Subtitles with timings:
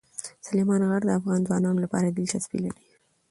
[0.47, 2.81] سلیمان غر د افغان ځوانانو لپاره دلچسپي لري.